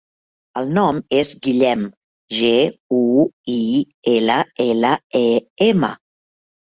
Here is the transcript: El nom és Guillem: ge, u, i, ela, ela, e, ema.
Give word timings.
El 0.59 0.69
nom 0.75 0.99
és 1.17 1.33
Guillem: 1.47 1.83
ge, 2.37 2.49
u, 2.99 3.01
i, 3.57 3.57
ela, 4.15 4.39
ela, 4.65 4.95
e, 5.21 5.23
ema. 5.67 5.91